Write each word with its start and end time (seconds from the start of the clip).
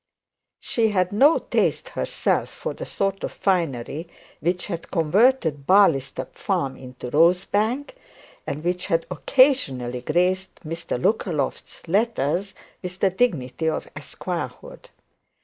She 0.61 0.87
had 0.89 1.11
not 1.11 1.51
taste 1.51 1.89
herself 1.89 2.49
for 2.49 2.73
the 2.73 2.87
sort 2.87 3.23
of 3.23 3.31
finery 3.31 4.07
which 4.39 4.71
converted 4.89 5.67
Barleystubb 5.67 6.33
farm 6.33 6.75
into 6.75 7.11
Rosebank, 7.11 7.93
and 8.47 8.63
which 8.63 8.87
had 8.87 9.05
occasionally 9.11 10.01
graced 10.01 10.55
Mr 10.67 10.99
Lookaloft's 10.99 11.87
letters 11.87 12.55
with 12.81 12.97
the 12.97 13.11
dignity 13.11 13.69
of 13.69 13.87
esquirehood. 13.95 14.89